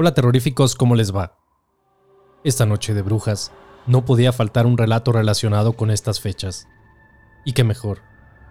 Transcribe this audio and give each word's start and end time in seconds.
Hola 0.00 0.14
terroríficos, 0.14 0.76
¿cómo 0.76 0.94
les 0.94 1.12
va? 1.12 1.36
Esta 2.44 2.64
noche 2.64 2.94
de 2.94 3.02
brujas 3.02 3.50
no 3.88 4.04
podía 4.04 4.32
faltar 4.32 4.64
un 4.64 4.78
relato 4.78 5.10
relacionado 5.10 5.72
con 5.72 5.90
estas 5.90 6.20
fechas. 6.20 6.68
Y 7.44 7.52
qué 7.52 7.64
mejor 7.64 8.02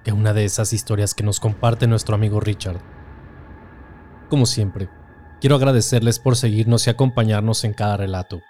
que 0.03 0.11
una 0.11 0.33
de 0.33 0.43
esas 0.43 0.73
historias 0.73 1.13
que 1.13 1.23
nos 1.23 1.39
comparte 1.39 1.88
nuestro 1.88 2.15
amigo 2.15 2.41
Richard. 2.41 2.81
Como 4.29 4.45
siempre, 4.45 4.89
quiero 5.39 5.55
agradecerles 5.55 6.19
por 6.19 6.35
seguirnos 6.35 6.85
y 6.85 6.89
acompañarnos 6.89 7.63
en 7.63 7.73
cada 7.73 7.95
relato. 7.95 8.41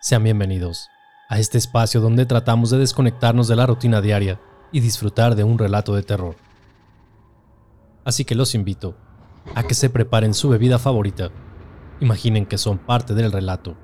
Sean 0.00 0.24
bienvenidos 0.24 0.88
a 1.28 1.38
este 1.38 1.56
espacio 1.56 2.00
donde 2.00 2.26
tratamos 2.26 2.70
de 2.70 2.78
desconectarnos 2.78 3.46
de 3.46 3.54
la 3.54 3.66
rutina 3.66 4.00
diaria 4.00 4.40
y 4.72 4.80
disfrutar 4.80 5.36
de 5.36 5.44
un 5.44 5.56
relato 5.56 5.94
de 5.94 6.02
terror. 6.02 6.34
Así 8.04 8.24
que 8.24 8.34
los 8.34 8.56
invito 8.56 8.96
a 9.54 9.62
que 9.62 9.74
se 9.74 9.88
preparen 9.88 10.34
su 10.34 10.48
bebida 10.48 10.80
favorita, 10.80 11.30
imaginen 12.00 12.46
que 12.46 12.58
son 12.58 12.78
parte 12.78 13.14
del 13.14 13.32
relato 13.32 13.76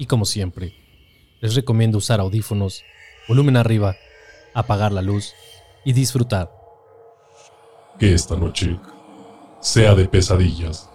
y 0.00 0.06
como 0.06 0.24
siempre, 0.24 0.74
les 1.42 1.54
recomiendo 1.54 1.98
usar 1.98 2.20
audífonos, 2.20 2.82
volumen 3.28 3.58
arriba, 3.58 3.96
apagar 4.54 4.92
la 4.92 5.02
luz 5.02 5.34
y 5.84 5.92
disfrutar. 5.92 6.50
Que 7.98 8.14
esta 8.14 8.34
noche 8.34 8.80
sea 9.60 9.94
de 9.94 10.08
pesadillas. 10.08 10.88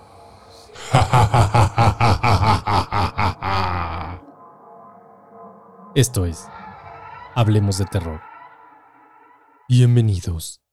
Esto 5.95 6.25
es 6.25 6.47
Hablemos 7.35 7.77
de 7.77 7.85
Terror. 7.85 8.21
Bienvenidos. 9.69 10.64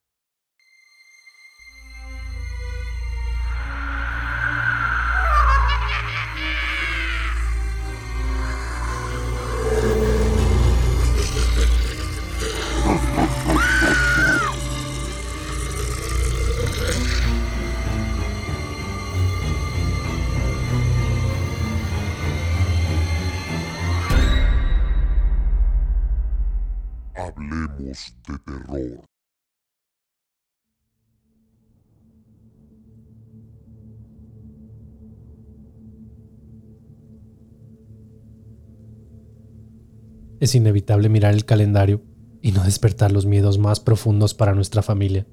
Es 40.41 40.55
inevitable 40.55 41.09
mirar 41.09 41.35
el 41.35 41.45
calendario 41.45 42.03
y 42.41 42.53
no 42.53 42.65
despertar 42.65 43.13
los 43.13 43.27
miedos 43.27 43.59
más 43.59 43.81
profundos 43.81 44.35
para 44.35 44.55
nuestra 44.55 44.83
familia. 44.83 45.27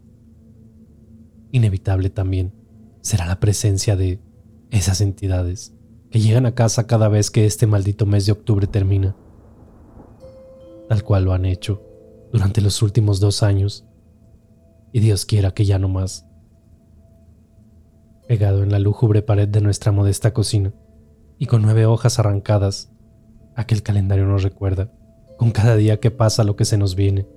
Inevitable 1.52 2.10
también 2.10 2.54
será 3.02 3.26
la 3.26 3.40
presencia 3.40 3.96
de 3.96 4.20
esas 4.70 5.02
entidades 5.02 5.74
que 6.12 6.20
llegan 6.20 6.46
a 6.46 6.54
casa 6.54 6.86
cada 6.86 7.08
vez 7.08 7.32
que 7.32 7.46
este 7.46 7.66
maldito 7.66 8.06
mes 8.06 8.26
de 8.26 8.32
octubre 8.32 8.68
termina, 8.68 9.16
tal 10.88 11.04
cual 11.04 11.26
lo 11.26 11.34
han 11.34 11.46
hecho 11.46 11.89
durante 12.32 12.62
los 12.62 12.82
últimos 12.82 13.20
dos 13.20 13.44
años, 13.44 13.86
y 14.92 15.00
Dios 15.00 15.26
quiera 15.26 15.52
que 15.52 15.66
ya 15.66 15.80
no 15.80 15.90
más. 15.90 16.28
Pegado 18.28 18.64
en 18.64 18.72
la 18.72 18.80
lúgubre 18.80 19.22
pared 19.22 19.48
de 19.48 19.62
nuestra 19.62 19.92
modesta 19.92 20.34
cocina, 20.34 20.74
y 21.38 21.48
con 21.48 21.62
nueve 21.62 21.86
hojas 21.86 22.20
arrancadas, 22.20 22.92
aquel 23.56 23.82
calendario 23.82 24.26
nos 24.26 24.44
recuerda, 24.44 24.92
con 25.38 25.52
cada 25.52 25.76
día 25.76 26.00
que 26.00 26.12
pasa 26.12 26.44
lo 26.44 26.56
que 26.56 26.66
se 26.66 26.78
nos 26.78 26.96
viene, 26.96 27.28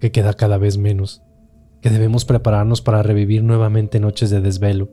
que 0.00 0.12
queda 0.12 0.34
cada 0.34 0.58
vez 0.58 0.76
menos, 0.76 1.22
que 1.80 1.90
debemos 1.90 2.24
prepararnos 2.24 2.82
para 2.82 3.02
revivir 3.02 3.42
nuevamente 3.42 4.00
noches 4.00 4.28
de 4.30 4.40
desvelo, 4.40 4.90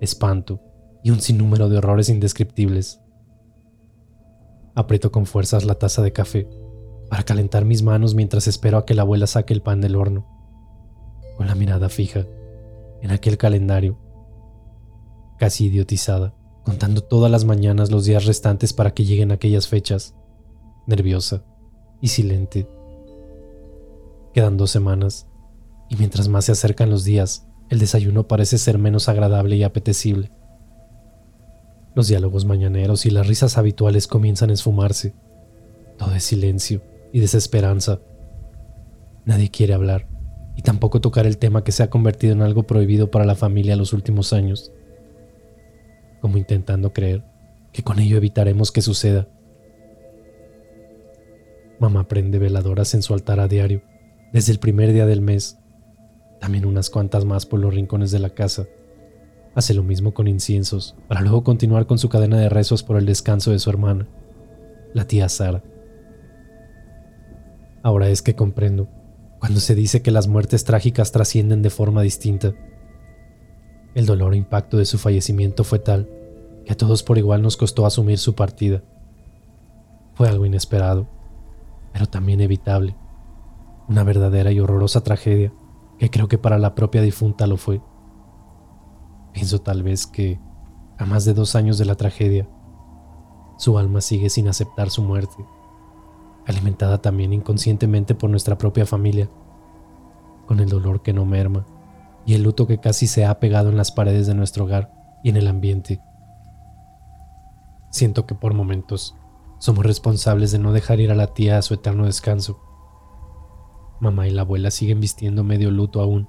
espanto 0.00 0.60
y 1.02 1.10
un 1.10 1.20
sinnúmero 1.20 1.68
de 1.68 1.78
horrores 1.78 2.08
indescriptibles. 2.08 3.00
Aprieto 4.74 5.12
con 5.12 5.26
fuerzas 5.26 5.64
la 5.64 5.76
taza 5.76 6.02
de 6.02 6.12
café 6.12 6.48
para 7.12 7.24
calentar 7.24 7.66
mis 7.66 7.82
manos 7.82 8.14
mientras 8.14 8.48
espero 8.48 8.78
a 8.78 8.86
que 8.86 8.94
la 8.94 9.02
abuela 9.02 9.26
saque 9.26 9.52
el 9.52 9.60
pan 9.60 9.82
del 9.82 9.96
horno, 9.96 10.26
con 11.36 11.46
la 11.46 11.54
mirada 11.54 11.90
fija 11.90 12.24
en 13.02 13.10
aquel 13.10 13.36
calendario, 13.36 13.98
casi 15.38 15.66
idiotizada, 15.66 16.34
contando 16.64 17.02
todas 17.02 17.30
las 17.30 17.44
mañanas 17.44 17.90
los 17.90 18.06
días 18.06 18.24
restantes 18.24 18.72
para 18.72 18.94
que 18.94 19.04
lleguen 19.04 19.30
aquellas 19.30 19.68
fechas, 19.68 20.14
nerviosa 20.86 21.44
y 22.00 22.08
silente. 22.08 22.66
Quedan 24.32 24.56
dos 24.56 24.70
semanas, 24.70 25.26
y 25.90 25.96
mientras 25.96 26.28
más 26.28 26.46
se 26.46 26.52
acercan 26.52 26.88
los 26.88 27.04
días, 27.04 27.46
el 27.68 27.78
desayuno 27.78 28.26
parece 28.26 28.56
ser 28.56 28.78
menos 28.78 29.10
agradable 29.10 29.56
y 29.56 29.64
apetecible. 29.64 30.32
Los 31.94 32.08
diálogos 32.08 32.46
mañaneros 32.46 33.04
y 33.04 33.10
las 33.10 33.26
risas 33.26 33.58
habituales 33.58 34.06
comienzan 34.06 34.48
a 34.48 34.54
esfumarse. 34.54 35.14
Todo 35.98 36.14
es 36.14 36.24
silencio 36.24 36.80
y 37.12 37.20
desesperanza. 37.20 38.00
Nadie 39.24 39.50
quiere 39.50 39.74
hablar 39.74 40.08
y 40.56 40.62
tampoco 40.62 41.00
tocar 41.00 41.26
el 41.26 41.38
tema 41.38 41.64
que 41.64 41.72
se 41.72 41.82
ha 41.82 41.90
convertido 41.90 42.32
en 42.32 42.42
algo 42.42 42.64
prohibido 42.64 43.10
para 43.10 43.24
la 43.24 43.34
familia 43.34 43.76
los 43.76 43.92
últimos 43.92 44.32
años, 44.32 44.72
como 46.20 46.38
intentando 46.38 46.92
creer 46.92 47.24
que 47.72 47.82
con 47.82 47.98
ello 47.98 48.16
evitaremos 48.16 48.70
que 48.70 48.82
suceda. 48.82 49.28
Mamá 51.78 52.06
prende 52.06 52.38
veladoras 52.38 52.94
en 52.94 53.02
su 53.02 53.14
altar 53.14 53.40
a 53.40 53.48
diario, 53.48 53.82
desde 54.32 54.52
el 54.52 54.58
primer 54.58 54.92
día 54.92 55.06
del 55.06 55.20
mes, 55.20 55.58
también 56.40 56.66
unas 56.66 56.90
cuantas 56.90 57.24
más 57.24 57.46
por 57.46 57.60
los 57.60 57.74
rincones 57.74 58.10
de 58.10 58.18
la 58.18 58.30
casa. 58.30 58.66
Hace 59.54 59.74
lo 59.74 59.82
mismo 59.82 60.14
con 60.14 60.28
inciensos, 60.28 60.96
para 61.08 61.20
luego 61.20 61.44
continuar 61.44 61.86
con 61.86 61.98
su 61.98 62.08
cadena 62.08 62.38
de 62.38 62.48
rezos 62.48 62.82
por 62.82 62.96
el 62.98 63.06
descanso 63.06 63.50
de 63.50 63.58
su 63.58 63.70
hermana, 63.70 64.08
la 64.94 65.06
tía 65.06 65.28
Sara. 65.28 65.62
Ahora 67.82 68.08
es 68.08 68.22
que 68.22 68.36
comprendo, 68.36 68.88
cuando 69.40 69.58
se 69.58 69.74
dice 69.74 70.02
que 70.02 70.12
las 70.12 70.28
muertes 70.28 70.64
trágicas 70.64 71.10
trascienden 71.10 71.62
de 71.62 71.70
forma 71.70 72.02
distinta. 72.02 72.52
El 73.94 74.06
dolor 74.06 74.34
e 74.34 74.36
impacto 74.36 74.78
de 74.78 74.84
su 74.84 74.98
fallecimiento 74.98 75.64
fue 75.64 75.80
tal 75.80 76.08
que 76.64 76.72
a 76.72 76.76
todos 76.76 77.02
por 77.02 77.18
igual 77.18 77.42
nos 77.42 77.56
costó 77.56 77.84
asumir 77.84 78.18
su 78.18 78.36
partida. 78.36 78.84
Fue 80.14 80.28
algo 80.28 80.46
inesperado, 80.46 81.08
pero 81.92 82.06
también 82.06 82.40
evitable. 82.40 82.94
Una 83.88 84.04
verdadera 84.04 84.52
y 84.52 84.60
horrorosa 84.60 85.02
tragedia 85.02 85.52
que 85.98 86.08
creo 86.08 86.28
que 86.28 86.38
para 86.38 86.58
la 86.58 86.76
propia 86.76 87.02
difunta 87.02 87.48
lo 87.48 87.56
fue. 87.56 87.80
Pienso 89.32 89.60
tal 89.60 89.82
vez 89.82 90.06
que, 90.06 90.38
a 90.98 91.04
más 91.04 91.24
de 91.24 91.34
dos 91.34 91.56
años 91.56 91.78
de 91.78 91.84
la 91.86 91.96
tragedia, 91.96 92.48
su 93.58 93.76
alma 93.76 94.00
sigue 94.00 94.30
sin 94.30 94.46
aceptar 94.46 94.90
su 94.90 95.02
muerte 95.02 95.44
alimentada 96.46 96.98
también 96.98 97.32
inconscientemente 97.32 98.14
por 98.14 98.30
nuestra 98.30 98.58
propia 98.58 98.86
familia, 98.86 99.30
con 100.46 100.60
el 100.60 100.68
dolor 100.68 101.02
que 101.02 101.12
no 101.12 101.24
merma 101.24 101.66
y 102.26 102.34
el 102.34 102.42
luto 102.42 102.66
que 102.66 102.78
casi 102.78 103.06
se 103.06 103.24
ha 103.24 103.40
pegado 103.40 103.70
en 103.70 103.76
las 103.76 103.92
paredes 103.92 104.26
de 104.26 104.34
nuestro 104.34 104.64
hogar 104.64 104.92
y 105.22 105.30
en 105.30 105.36
el 105.36 105.48
ambiente. 105.48 106.00
Siento 107.90 108.26
que 108.26 108.34
por 108.34 108.54
momentos 108.54 109.16
somos 109.58 109.84
responsables 109.84 110.50
de 110.50 110.58
no 110.58 110.72
dejar 110.72 111.00
ir 111.00 111.10
a 111.10 111.14
la 111.14 111.28
tía 111.28 111.58
a 111.58 111.62
su 111.62 111.74
eterno 111.74 112.06
descanso. 112.06 112.60
Mamá 114.00 114.26
y 114.26 114.30
la 114.30 114.42
abuela 114.42 114.70
siguen 114.70 115.00
vistiendo 115.00 115.44
medio 115.44 115.70
luto 115.70 116.00
aún, 116.00 116.28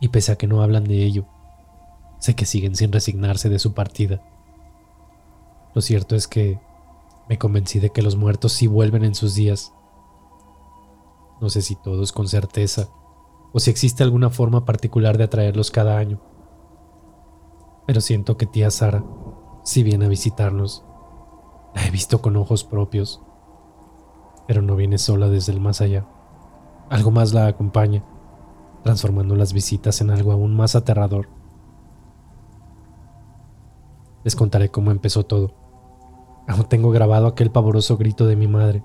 y 0.00 0.08
pese 0.08 0.32
a 0.32 0.36
que 0.36 0.46
no 0.46 0.62
hablan 0.62 0.84
de 0.84 1.04
ello, 1.04 1.26
sé 2.20 2.34
que 2.34 2.46
siguen 2.46 2.76
sin 2.76 2.92
resignarse 2.92 3.48
de 3.48 3.58
su 3.58 3.74
partida. 3.74 4.22
Lo 5.74 5.82
cierto 5.82 6.14
es 6.16 6.28
que 6.28 6.60
me 7.30 7.38
convencí 7.38 7.78
de 7.78 7.90
que 7.90 8.02
los 8.02 8.16
muertos 8.16 8.52
sí 8.54 8.66
vuelven 8.66 9.04
en 9.04 9.14
sus 9.14 9.36
días. 9.36 9.72
No 11.40 11.48
sé 11.48 11.62
si 11.62 11.76
todos 11.76 12.10
con 12.10 12.26
certeza, 12.26 12.88
o 13.52 13.60
si 13.60 13.70
existe 13.70 14.02
alguna 14.02 14.30
forma 14.30 14.64
particular 14.64 15.16
de 15.16 15.22
atraerlos 15.22 15.70
cada 15.70 15.96
año. 15.96 16.20
Pero 17.86 18.00
siento 18.00 18.36
que 18.36 18.46
tía 18.46 18.68
Sara, 18.72 19.04
si 19.62 19.84
viene 19.84 20.06
a 20.06 20.08
visitarnos, 20.08 20.84
la 21.72 21.86
he 21.86 21.92
visto 21.92 22.20
con 22.20 22.34
ojos 22.34 22.64
propios, 22.64 23.22
pero 24.48 24.60
no 24.60 24.74
viene 24.74 24.98
sola 24.98 25.28
desde 25.28 25.52
el 25.52 25.60
más 25.60 25.80
allá. 25.80 26.08
Algo 26.88 27.12
más 27.12 27.32
la 27.32 27.46
acompaña, 27.46 28.04
transformando 28.82 29.36
las 29.36 29.52
visitas 29.52 30.00
en 30.00 30.10
algo 30.10 30.32
aún 30.32 30.56
más 30.56 30.74
aterrador. 30.74 31.28
Les 34.24 34.34
contaré 34.34 34.68
cómo 34.72 34.90
empezó 34.90 35.24
todo. 35.24 35.69
Aún 36.50 36.64
tengo 36.64 36.90
grabado 36.90 37.28
aquel 37.28 37.52
pavoroso 37.52 37.96
grito 37.96 38.26
de 38.26 38.34
mi 38.34 38.48
madre 38.48 38.82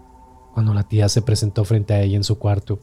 cuando 0.53 0.75
la 0.75 0.83
tía 0.83 1.09
se 1.09 1.23
presentó 1.23 1.65
frente 1.65 1.95
a 1.95 2.01
ella 2.03 2.15
en 2.15 2.23
su 2.23 2.37
cuarto. 2.37 2.79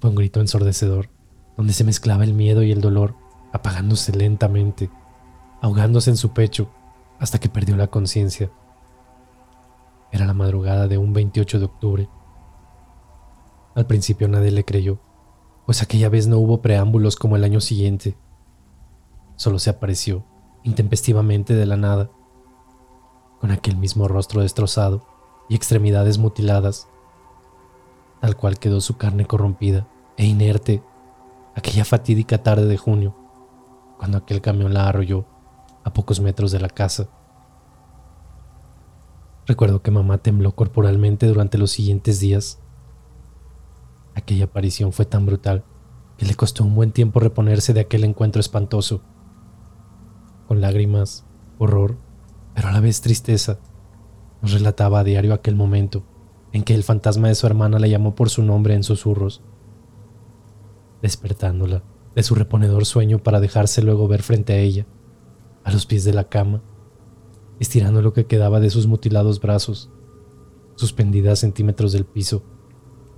Fue 0.00 0.08
un 0.08 0.16
grito 0.16 0.40
ensordecedor, 0.40 1.10
donde 1.54 1.74
se 1.74 1.84
mezclaba 1.84 2.24
el 2.24 2.32
miedo 2.32 2.62
y 2.62 2.72
el 2.72 2.80
dolor, 2.80 3.16
apagándose 3.52 4.16
lentamente, 4.16 4.88
ahogándose 5.60 6.08
en 6.08 6.16
su 6.16 6.30
pecho 6.30 6.70
hasta 7.18 7.38
que 7.38 7.50
perdió 7.50 7.76
la 7.76 7.88
conciencia. 7.88 8.50
Era 10.10 10.24
la 10.24 10.32
madrugada 10.32 10.88
de 10.88 10.96
un 10.96 11.12
28 11.12 11.58
de 11.58 11.64
octubre. 11.66 12.08
Al 13.74 13.86
principio 13.86 14.26
nadie 14.28 14.52
le 14.52 14.64
creyó, 14.64 15.00
pues 15.66 15.82
aquella 15.82 16.08
vez 16.08 16.28
no 16.28 16.38
hubo 16.38 16.62
preámbulos 16.62 17.16
como 17.16 17.36
el 17.36 17.44
año 17.44 17.60
siguiente. 17.60 18.16
Solo 19.36 19.58
se 19.58 19.68
apareció, 19.68 20.24
intempestivamente 20.62 21.52
de 21.52 21.66
la 21.66 21.76
nada, 21.76 22.10
con 23.40 23.50
aquel 23.50 23.76
mismo 23.76 24.08
rostro 24.08 24.42
destrozado 24.42 25.02
y 25.48 25.54
extremidades 25.54 26.18
mutiladas, 26.18 26.88
tal 28.20 28.36
cual 28.36 28.58
quedó 28.58 28.80
su 28.80 28.96
carne 28.96 29.26
corrompida 29.26 29.86
e 30.16 30.26
inerte 30.26 30.82
aquella 31.54 31.84
fatídica 31.84 32.42
tarde 32.42 32.66
de 32.66 32.76
junio, 32.76 33.14
cuando 33.98 34.18
aquel 34.18 34.40
camión 34.40 34.74
la 34.74 34.88
arrolló 34.88 35.24
a 35.84 35.92
pocos 35.92 36.20
metros 36.20 36.52
de 36.52 36.60
la 36.60 36.68
casa. 36.68 37.08
Recuerdo 39.46 39.82
que 39.82 39.90
mamá 39.90 40.18
tembló 40.18 40.54
corporalmente 40.54 41.26
durante 41.26 41.56
los 41.56 41.70
siguientes 41.70 42.20
días. 42.20 42.58
Aquella 44.14 44.44
aparición 44.44 44.92
fue 44.92 45.06
tan 45.06 45.24
brutal 45.24 45.64
que 46.18 46.26
le 46.26 46.34
costó 46.34 46.64
un 46.64 46.74
buen 46.74 46.92
tiempo 46.92 47.20
reponerse 47.20 47.72
de 47.72 47.80
aquel 47.80 48.04
encuentro 48.04 48.40
espantoso. 48.40 49.00
Con 50.46 50.60
lágrimas, 50.60 51.24
horror, 51.58 51.96
pero 52.58 52.70
a 52.70 52.72
la 52.72 52.80
vez 52.80 53.00
tristeza, 53.00 53.60
nos 54.42 54.50
relataba 54.50 54.98
a 54.98 55.04
diario 55.04 55.32
aquel 55.32 55.54
momento 55.54 56.02
en 56.52 56.64
que 56.64 56.74
el 56.74 56.82
fantasma 56.82 57.28
de 57.28 57.36
su 57.36 57.46
hermana 57.46 57.78
la 57.78 57.86
llamó 57.86 58.16
por 58.16 58.30
su 58.30 58.42
nombre 58.42 58.74
en 58.74 58.82
susurros, 58.82 59.42
despertándola 61.00 61.84
de 62.16 62.24
su 62.24 62.34
reponedor 62.34 62.84
sueño 62.84 63.20
para 63.20 63.38
dejarse 63.38 63.80
luego 63.80 64.08
ver 64.08 64.24
frente 64.24 64.54
a 64.54 64.58
ella, 64.58 64.86
a 65.62 65.70
los 65.70 65.86
pies 65.86 66.02
de 66.02 66.12
la 66.12 66.24
cama, 66.24 66.60
estirando 67.60 68.02
lo 68.02 68.12
que 68.12 68.26
quedaba 68.26 68.58
de 68.58 68.70
sus 68.70 68.88
mutilados 68.88 69.40
brazos, 69.40 69.88
suspendida 70.74 71.30
a 71.30 71.36
centímetros 71.36 71.92
del 71.92 72.06
piso, 72.06 72.42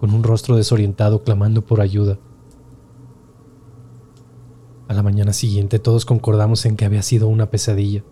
con 0.00 0.12
un 0.12 0.22
rostro 0.22 0.56
desorientado 0.56 1.22
clamando 1.22 1.64
por 1.64 1.81
ayuda. 1.81 2.19
A 4.87 4.92
la 4.92 5.02
mañana 5.02 5.32
siguiente 5.32 5.78
todos 5.78 6.04
concordamos 6.04 6.66
en 6.66 6.76
que 6.76 6.84
había 6.84 7.00
sido 7.00 7.26
una 7.28 7.48
pesadilla, 7.48 8.04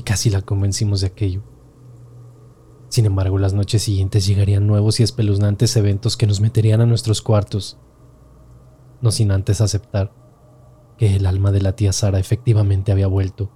y 0.00 0.02
casi 0.02 0.30
la 0.30 0.40
convencimos 0.40 1.02
de 1.02 1.08
aquello. 1.08 1.42
Sin 2.88 3.04
embargo, 3.04 3.36
las 3.36 3.52
noches 3.52 3.82
siguientes 3.82 4.26
llegarían 4.26 4.66
nuevos 4.66 4.98
y 4.98 5.02
espeluznantes 5.02 5.76
eventos 5.76 6.16
que 6.16 6.26
nos 6.26 6.40
meterían 6.40 6.80
a 6.80 6.86
nuestros 6.86 7.20
cuartos, 7.20 7.76
no 9.02 9.10
sin 9.10 9.30
antes 9.30 9.60
aceptar 9.60 10.14
que 10.96 11.16
el 11.16 11.26
alma 11.26 11.52
de 11.52 11.60
la 11.60 11.76
tía 11.76 11.92
Sara 11.92 12.18
efectivamente 12.18 12.92
había 12.92 13.08
vuelto, 13.08 13.50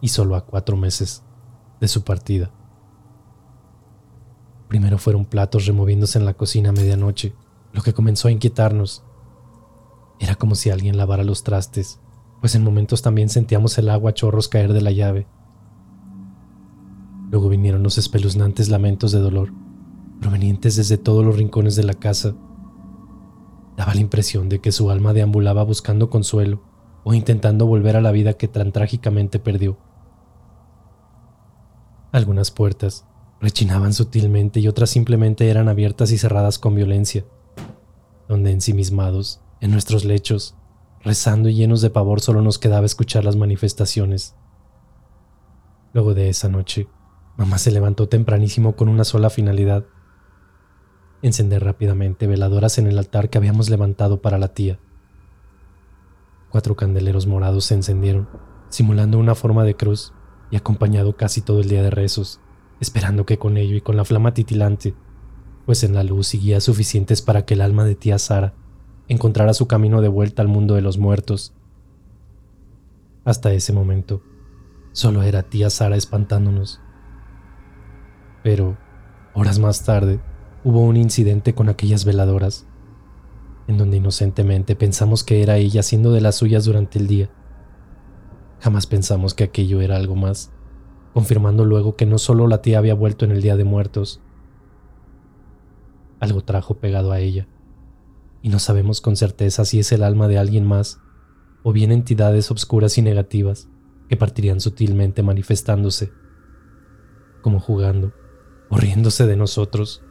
y 0.00 0.08
solo 0.08 0.34
a 0.34 0.46
cuatro 0.46 0.78
meses 0.78 1.24
de 1.78 1.88
su 1.88 2.04
partida. 2.04 2.50
Primero 4.66 4.96
fueron 4.96 5.26
platos 5.26 5.66
removiéndose 5.66 6.18
en 6.18 6.24
la 6.24 6.32
cocina 6.32 6.70
a 6.70 6.72
medianoche, 6.72 7.34
lo 7.74 7.82
que 7.82 7.92
comenzó 7.92 8.28
a 8.28 8.32
inquietarnos. 8.32 9.04
Era 10.20 10.36
como 10.36 10.54
si 10.54 10.70
alguien 10.70 10.96
lavara 10.96 11.22
los 11.22 11.44
trastes, 11.44 12.00
pues 12.40 12.54
en 12.54 12.64
momentos 12.64 13.02
también 13.02 13.28
sentíamos 13.28 13.76
el 13.78 13.90
agua 13.90 14.10
a 14.10 14.14
chorros 14.14 14.48
caer 14.48 14.72
de 14.72 14.80
la 14.80 14.92
llave 14.92 15.26
Luego 17.30 17.50
vinieron 17.50 17.82
los 17.82 17.98
espeluznantes 17.98 18.70
lamentos 18.70 19.12
de 19.12 19.18
dolor, 19.18 19.52
provenientes 20.20 20.76
desde 20.76 20.96
todos 20.96 21.24
los 21.24 21.36
rincones 21.36 21.76
de 21.76 21.84
la 21.84 21.94
casa. 21.94 22.34
Daba 23.76 23.94
la 23.94 24.00
impresión 24.00 24.48
de 24.48 24.60
que 24.60 24.72
su 24.72 24.90
alma 24.90 25.12
deambulaba 25.12 25.62
buscando 25.62 26.08
consuelo 26.08 26.62
o 27.04 27.12
intentando 27.12 27.66
volver 27.66 27.96
a 27.96 28.00
la 28.00 28.12
vida 28.12 28.34
que 28.34 28.48
tan 28.48 28.72
trágicamente 28.72 29.38
perdió. 29.38 29.76
Algunas 32.10 32.50
puertas 32.50 33.04
rechinaban 33.40 33.92
sutilmente 33.92 34.60
y 34.60 34.68
otras 34.68 34.90
simplemente 34.90 35.50
eran 35.50 35.68
abiertas 35.68 36.10
y 36.12 36.18
cerradas 36.18 36.58
con 36.58 36.74
violencia, 36.74 37.26
donde 38.26 38.52
ensimismados, 38.52 39.40
en 39.60 39.70
nuestros 39.70 40.06
lechos, 40.06 40.56
rezando 41.08 41.48
y 41.48 41.54
llenos 41.54 41.80
de 41.80 41.88
pavor 41.88 42.20
solo 42.20 42.42
nos 42.42 42.58
quedaba 42.58 42.84
escuchar 42.84 43.24
las 43.24 43.34
manifestaciones. 43.34 44.36
Luego 45.94 46.12
de 46.12 46.28
esa 46.28 46.50
noche, 46.50 46.86
Mamá 47.38 47.56
se 47.56 47.70
levantó 47.70 48.08
tempranísimo 48.08 48.76
con 48.76 48.90
una 48.90 49.04
sola 49.04 49.30
finalidad. 49.30 49.86
Encender 51.22 51.64
rápidamente 51.64 52.26
veladoras 52.26 52.76
en 52.76 52.88
el 52.88 52.98
altar 52.98 53.30
que 53.30 53.38
habíamos 53.38 53.70
levantado 53.70 54.20
para 54.20 54.38
la 54.38 54.48
tía. 54.48 54.80
Cuatro 56.50 56.76
candeleros 56.76 57.26
morados 57.26 57.64
se 57.64 57.74
encendieron, 57.74 58.28
simulando 58.68 59.18
una 59.18 59.34
forma 59.34 59.64
de 59.64 59.76
cruz 59.76 60.12
y 60.50 60.56
acompañado 60.56 61.16
casi 61.16 61.40
todo 61.40 61.60
el 61.60 61.70
día 61.70 61.82
de 61.82 61.90
rezos, 61.90 62.40
esperando 62.80 63.24
que 63.24 63.38
con 63.38 63.56
ello 63.56 63.76
y 63.76 63.80
con 63.80 63.96
la 63.96 64.04
flama 64.04 64.34
titilante, 64.34 64.94
pues 65.64 65.84
en 65.84 65.94
la 65.94 66.02
luz 66.02 66.34
y 66.34 66.38
guías 66.38 66.64
suficientes 66.64 67.22
para 67.22 67.46
que 67.46 67.54
el 67.54 67.62
alma 67.62 67.84
de 67.84 67.94
tía 67.94 68.18
Sara 68.18 68.54
encontrara 69.08 69.54
su 69.54 69.66
camino 69.66 70.00
de 70.00 70.08
vuelta 70.08 70.42
al 70.42 70.48
mundo 70.48 70.74
de 70.74 70.82
los 70.82 70.98
muertos. 70.98 71.52
Hasta 73.24 73.52
ese 73.52 73.72
momento, 73.72 74.22
solo 74.92 75.22
era 75.22 75.42
tía 75.42 75.70
Sara 75.70 75.96
espantándonos 75.96 76.80
pero, 78.42 78.78
horas 79.34 79.58
más 79.58 79.84
tarde, 79.84 80.20
hubo 80.64 80.80
un 80.80 80.96
incidente 80.96 81.54
con 81.54 81.68
aquellas 81.68 82.04
veladoras, 82.04 82.66
en 83.66 83.76
donde 83.76 83.98
inocentemente 83.98 84.76
pensamos 84.76 85.24
que 85.24 85.42
era 85.42 85.58
ella 85.58 85.80
haciendo 85.80 86.12
de 86.12 86.20
las 86.20 86.36
suyas 86.36 86.64
durante 86.64 86.98
el 86.98 87.06
día. 87.06 87.30
Jamás 88.60 88.86
pensamos 88.86 89.34
que 89.34 89.44
aquello 89.44 89.80
era 89.80 89.96
algo 89.96 90.16
más, 90.16 90.50
confirmando 91.12 91.64
luego 91.64 91.96
que 91.96 92.06
no 92.06 92.18
solo 92.18 92.46
la 92.46 92.62
tía 92.62 92.78
había 92.78 92.94
vuelto 92.94 93.24
en 93.24 93.32
el 93.32 93.42
Día 93.42 93.56
de 93.56 93.64
Muertos, 93.64 94.20
algo 96.20 96.42
trajo 96.42 96.78
pegado 96.78 97.12
a 97.12 97.20
ella, 97.20 97.46
y 98.42 98.48
no 98.48 98.58
sabemos 98.58 99.00
con 99.00 99.16
certeza 99.16 99.64
si 99.64 99.78
es 99.80 99.92
el 99.92 100.02
alma 100.02 100.28
de 100.28 100.38
alguien 100.38 100.66
más 100.66 101.00
o 101.62 101.72
bien 101.72 101.92
entidades 101.92 102.50
obscuras 102.50 102.98
y 102.98 103.02
negativas 103.02 103.68
que 104.08 104.16
partirían 104.16 104.60
sutilmente 104.60 105.22
manifestándose, 105.22 106.12
como 107.42 107.60
jugando 107.60 108.12
o 108.70 108.76
riéndose 108.76 109.26
de 109.26 109.36
nosotros, 109.36 110.02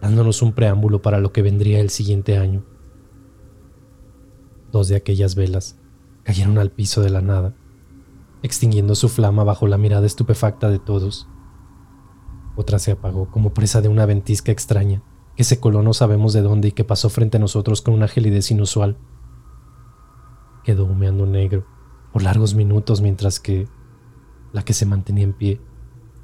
dándonos 0.00 0.42
un 0.42 0.52
preámbulo 0.52 1.02
para 1.02 1.20
lo 1.20 1.32
que 1.32 1.42
vendría 1.42 1.80
el 1.80 1.90
siguiente 1.90 2.38
año. 2.38 2.64
Dos 4.72 4.88
de 4.88 4.96
aquellas 4.96 5.34
velas 5.34 5.78
cayeron 6.24 6.58
al 6.58 6.70
piso 6.70 7.02
de 7.02 7.10
la 7.10 7.20
nada, 7.20 7.54
extinguiendo 8.42 8.94
su 8.94 9.08
flama 9.08 9.44
bajo 9.44 9.66
la 9.66 9.78
mirada 9.78 10.06
estupefacta 10.06 10.68
de 10.68 10.78
todos. 10.78 11.28
Otra 12.56 12.78
se 12.78 12.92
apagó 12.92 13.30
como 13.30 13.54
presa 13.54 13.80
de 13.80 13.88
una 13.88 14.06
ventisca 14.06 14.52
extraña 14.52 15.02
que 15.36 15.44
se 15.44 15.60
coló 15.60 15.82
no 15.82 15.92
sabemos 15.92 16.32
de 16.32 16.42
dónde 16.42 16.68
y 16.68 16.72
que 16.72 16.84
pasó 16.84 17.08
frente 17.08 17.36
a 17.36 17.40
nosotros 17.40 17.82
con 17.82 17.94
una 17.94 18.08
gelidez 18.08 18.50
inusual. 18.50 18.96
Quedó 20.62 20.84
humeando 20.84 21.26
negro 21.26 21.66
por 22.12 22.22
largos 22.22 22.54
minutos 22.54 23.00
mientras 23.00 23.40
que 23.40 23.68
la 24.52 24.64
que 24.64 24.72
se 24.72 24.86
mantenía 24.86 25.24
en 25.24 25.32
pie 25.32 25.60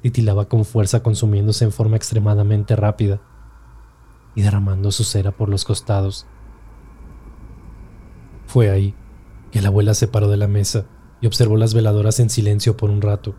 titilaba 0.01 0.45
con 0.45 0.65
fuerza 0.65 1.03
consumiéndose 1.03 1.65
en 1.65 1.71
forma 1.71 1.97
extremadamente 1.97 2.75
rápida 2.75 3.21
y 4.35 4.41
derramando 4.41 4.91
su 4.91 5.03
cera 5.03 5.31
por 5.31 5.49
los 5.49 5.65
costados. 5.65 6.25
Fue 8.47 8.69
ahí 8.69 8.95
que 9.51 9.61
la 9.61 9.67
abuela 9.67 9.93
se 9.93 10.07
paró 10.07 10.29
de 10.29 10.37
la 10.37 10.47
mesa 10.47 10.85
y 11.19 11.27
observó 11.27 11.57
las 11.57 11.73
veladoras 11.73 12.19
en 12.19 12.29
silencio 12.29 12.77
por 12.77 12.89
un 12.89 13.01
rato. 13.01 13.35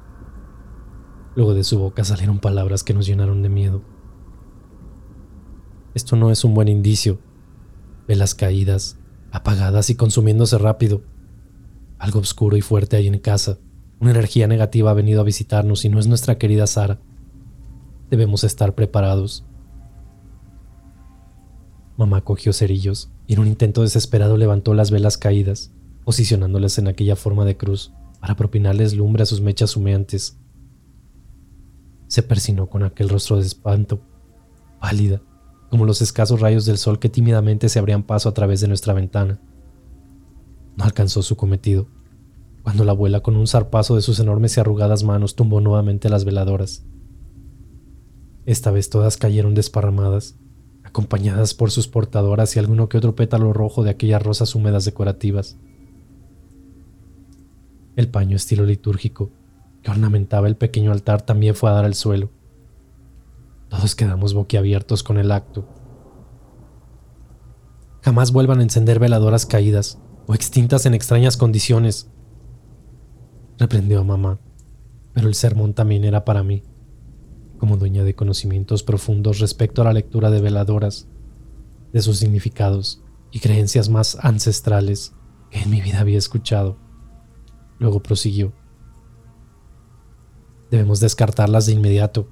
Luego 1.35 1.55
de 1.55 1.64
su 1.64 1.79
boca 1.79 2.05
salieron 2.05 2.38
palabras 2.38 2.85
que 2.85 2.95
nos 2.95 3.07
llenaron 3.07 3.43
de 3.43 3.49
miedo. 3.49 3.83
Esto 5.94 6.16
no 6.16 6.30
es 6.30 6.44
un 6.44 6.54
buen 6.54 6.68
indicio. 6.68 7.20
Velas 8.08 8.34
caídas, 8.34 8.99
apagadas 9.30 9.90
y 9.90 9.94
consumiéndose 9.94 10.56
rápido. 10.58 11.02
Algo 11.99 12.20
oscuro 12.20 12.56
y 12.56 12.62
fuerte 12.62 12.96
hay 12.96 13.06
en 13.06 13.18
casa. 13.18 13.58
Una 14.00 14.11
energía 14.11 14.46
negativa 14.46 14.90
ha 14.90 14.94
venido 14.94 15.20
a 15.20 15.25
visitarnos 15.25 15.84
y 15.84 15.88
no 15.88 15.99
es 16.00 16.06
nuestra 16.06 16.38
querida 16.38 16.66
Sara. 16.66 17.00
Debemos 18.11 18.42
estar 18.42 18.75
preparados. 18.75 19.44
Mamá 21.96 22.22
cogió 22.22 22.52
cerillos 22.52 23.11
y 23.26 23.34
en 23.34 23.40
un 23.40 23.46
intento 23.46 23.82
desesperado 23.82 24.37
levantó 24.37 24.75
las 24.75 24.90
velas 24.90 25.18
caídas, 25.18 25.72
posicionándolas 26.04 26.78
en 26.78 26.88
aquella 26.88 27.16
forma 27.16 27.44
de 27.44 27.56
cruz 27.56 27.92
para 28.20 28.34
propinarles 28.34 28.94
lumbre 28.94 29.22
a 29.22 29.26
sus 29.26 29.40
mechas 29.40 29.76
humeantes. 29.76 30.38
Se 32.08 32.22
persinó 32.22 32.68
con 32.68 32.82
aquel 32.82 33.08
rostro 33.08 33.37
de 33.37 33.42
espanto, 33.42 34.00
pálida, 34.80 35.22
como 35.73 35.87
los 35.87 36.02
escasos 36.02 36.41
rayos 36.41 36.67
del 36.67 36.76
sol 36.76 36.99
que 36.99 37.09
tímidamente 37.09 37.71
se 37.71 37.79
abrían 37.79 38.02
paso 38.02 38.29
a 38.29 38.35
través 38.35 38.61
de 38.61 38.69
nuestra 38.69 38.93
ventana. 38.93 39.41
No 40.76 40.85
alcanzó 40.85 41.23
su 41.23 41.35
cometido, 41.35 41.87
cuando 42.62 42.85
la 42.85 42.93
abuela 42.93 43.21
con 43.21 43.38
un 43.38 43.47
zarpazo 43.47 43.97
de 43.97 44.02
sus 44.02 44.21
enormes 44.21 44.55
y 44.55 44.61
arrugadas 44.61 45.02
manos 45.02 45.35
tumbó 45.35 45.62
nuevamente 45.62 46.11
las 46.11 46.26
veladoras. 46.26 46.85
Esta 48.45 48.71
vez 48.71 48.91
todas 48.91 49.17
cayeron 49.17 49.55
desparramadas, 49.55 50.37
acompañadas 50.85 51.55
por 51.55 51.71
sus 51.71 51.88
portadoras 51.88 52.55
y 52.55 52.59
alguno 52.59 52.91
que 52.91 52.99
otro 52.99 53.17
pétalo 53.17 53.55
rojo 53.55 53.83
de 53.83 53.88
aquellas 53.88 54.23
rosas 54.23 54.55
húmedas 54.55 54.85
decorativas. 54.85 55.57
El 57.97 58.09
paño 58.09 58.37
estilo 58.37 58.67
litúrgico 58.67 59.31
que 59.81 59.91
ornamentaba 59.91 60.49
el 60.49 60.57
pequeño 60.57 60.93
altar 60.93 61.23
también 61.23 61.55
fue 61.55 61.71
a 61.71 61.73
dar 61.73 61.87
al 61.87 61.95
suelo. 61.95 62.29
Todos 63.73 63.95
quedamos 63.97 64.35
boquiabiertos 64.35 65.02
con 65.02 65.17
el 65.17 65.33
acto. 65.33 65.67
Jamás 68.02 68.31
vuelvan 68.31 68.61
a 68.61 68.64
encender 68.64 68.99
veladoras 68.99 69.47
caídas 69.47 69.99
o 70.26 70.35
extintas 70.35 70.85
en 70.85 70.93
extrañas 70.93 71.38
condiciones, 71.38 72.11
reprendió 73.59 74.00
a 74.00 74.05
mamá, 74.05 74.41
pero 75.14 75.26
el 75.26 75.35
sermón 75.35 75.73
también 75.73 76.05
era 76.05 76.26
para 76.26 76.43
mí, 76.43 76.62
como 77.57 77.79
dueña 77.79 78.05
de 78.05 78.14
conocimientos 78.14 78.83
profundos 78.83 79.38
respecto 79.38 79.81
a 79.81 79.87
la 79.87 79.95
lectura 79.95 80.31
de 80.31 80.43
veladoras, 80.43 81.09
de 81.95 82.02
sus 82.02 82.19
significados 82.19 83.02
y 83.31 83.41
creencias 83.41 83.88
más 83.88 84.19
ancestrales 84.21 85.14
que 85.49 85.61
en 85.61 85.71
mi 85.71 85.81
vida 85.81 86.00
había 86.00 86.19
escuchado. 86.19 86.76
Luego 87.79 88.02
prosiguió. 88.02 88.52
Debemos 90.71 91.00
descartarlas 91.00 91.64
de 91.64 91.73
inmediato. 91.73 92.29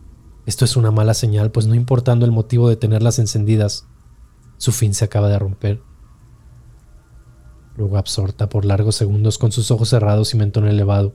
Esto 0.47 0.65
es 0.65 0.77
una 0.77 0.91
mala 0.91 1.15
señal, 1.15 1.51
pues 1.51 1.67
no 1.67 1.75
importando 1.75 2.25
el 2.27 2.33
motivo 2.33 2.69
de 2.69 2.77
tenerlas 2.77 3.19
encendidas, 3.19 3.87
su 4.57 4.73
fin 4.73 4.95
se 4.95 5.05
acaba 5.05 5.29
de 5.29 5.39
romper. 5.39 5.83
Luego, 7.77 7.97
absorta 7.97 8.49
por 8.49 8.65
largos 8.65 8.97
segundos 8.97 9.39
con 9.39 9.53
sus 9.53 9.71
ojos 9.71 9.89
cerrados 9.89 10.35
y 10.35 10.37
mentón 10.37 10.67
elevado, 10.67 11.15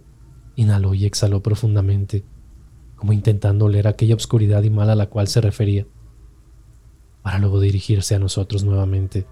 inhaló 0.56 0.94
y 0.94 1.06
exhaló 1.06 1.44
profundamente, 1.44 2.26
como 2.96 3.14
intentando 3.14 3.66
oler 3.66 3.88
aquella 3.88 4.16
obscuridad 4.16 4.64
y 4.64 4.70
mal 4.70 4.90
a 4.90 4.96
la 4.96 5.08
cual 5.08 5.28
se 5.28 5.42
refería, 5.42 5.86
para 7.22 7.40
luego 7.40 7.60
dirigirse 7.60 8.16
a 8.16 8.20
nosotros 8.20 8.64
nuevamente. 8.64 9.28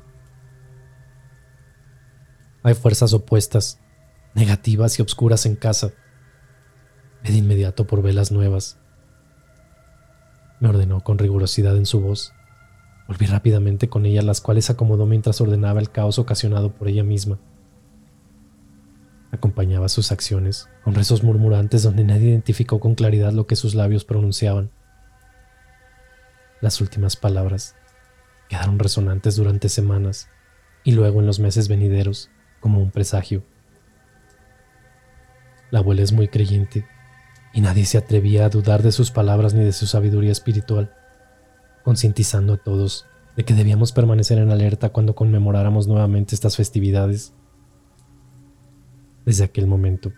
Hay 2.62 2.76
fuerzas 2.76 3.14
opuestas, 3.14 3.80
negativas 4.36 5.00
y 5.00 5.02
obscuras 5.02 5.46
en 5.46 5.56
casa. 5.56 5.92
Ve 7.24 7.32
de 7.32 7.38
inmediato 7.38 7.88
por 7.88 8.02
velas 8.02 8.32
nuevas. 8.32 8.80
Me 10.64 10.70
ordenó 10.70 11.02
con 11.02 11.18
rigurosidad 11.18 11.76
en 11.76 11.86
su 11.86 12.00
voz 12.00 12.32
Volví 13.06 13.26
rápidamente 13.26 13.90
con 13.90 14.06
ella, 14.06 14.22
las 14.22 14.40
cuales 14.40 14.70
acomodó 14.70 15.06
mientras 15.06 15.42
ordenaba 15.42 15.82
el 15.82 15.92
caos 15.92 16.20
ocasionado 16.20 16.74
por 16.74 16.88
ella 16.88 17.04
misma. 17.04 17.38
Acompañaba 19.30 19.90
sus 19.90 20.14
acciones 20.14 20.70
con 20.86 20.96
rezos 20.96 21.22
murmurantes 21.22 21.84
donde 21.84 22.06
nadie 22.06 22.30
identificó 22.30 22.80
con 22.80 22.96
claridad 22.96 23.34
lo 23.34 23.46
que 23.46 23.58
sus 23.58 23.76
labios 23.76 24.06
pronunciaban. 24.06 24.72
Las 26.62 26.80
últimas 26.80 27.18
palabras 27.18 27.76
quedaron 28.48 28.80
resonantes 28.80 29.36
durante 29.36 29.68
semanas 29.68 30.30
y 30.86 30.94
luego 30.94 31.20
en 31.20 31.26
los 31.26 31.42
meses 31.42 31.68
venideros 31.68 32.30
como 32.62 32.80
un 32.80 32.92
presagio. 32.92 33.44
La 35.72 35.80
abuela 35.80 36.04
es 36.04 36.14
muy 36.14 36.30
creyente 36.30 36.86
y 37.54 37.62
nadie 37.62 37.86
se 37.86 37.98
atrevía 37.98 38.46
a 38.46 38.50
dudar 38.50 38.84
de 38.84 38.92
sus 38.92 39.12
palabras 39.12 39.54
ni 39.54 39.64
de 39.64 39.74
su 39.74 39.86
sabiduría 39.86 40.32
espiritual 40.32 40.92
concientizando 41.84 42.54
a 42.54 42.58
todos 42.58 43.06
de 43.36 43.44
que 43.44 43.54
debíamos 43.54 43.92
permanecer 43.92 44.38
en 44.38 44.52
alerta 44.52 44.90
cuando 44.90 45.16
conmemoráramos 45.16 45.88
nuevamente 45.88 46.34
estas 46.34 46.56
festividades. 46.56 47.34
Desde 49.26 49.44
aquel 49.44 49.68
momento, 49.68 50.12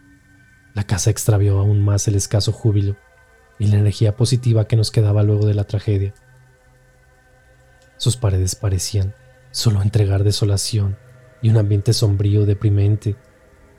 la 0.74 0.84
casa 0.84 1.10
extravió 1.10 1.60
aún 1.60 1.84
más 1.84 2.08
el 2.08 2.16
escaso 2.16 2.52
júbilo 2.52 2.96
y 3.58 3.68
la 3.68 3.78
energía 3.78 4.16
positiva 4.16 4.68
que 4.68 4.76
nos 4.76 4.92
quedaba 4.92 5.24
luego 5.24 5.46
de 5.46 5.54
la 5.54 5.64
tragedia. 5.64 6.14
Sus 7.98 8.18
paredes 8.18 8.56
parecían 8.56 9.16
solo 9.52 9.82
entregar 9.82 10.24
desolación 10.24 10.98
y 11.42 11.50
un 11.50 11.58
ambiente 11.58 11.94
sombrío, 11.94 12.46
deprimente, 12.46 13.16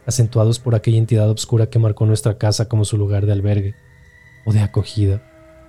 acentuados 0.06 0.58
por 0.58 0.74
aquella 0.74 0.98
entidad 0.98 1.28
oscura 1.28 1.68
que 1.68 1.78
marcó 1.78 2.06
nuestra 2.06 2.38
casa 2.38 2.68
como 2.68 2.84
su 2.84 2.96
lugar 2.96 3.26
de 3.26 3.32
albergue 3.32 3.74
o 4.44 4.52
de 4.52 4.60
acogida 4.60 5.22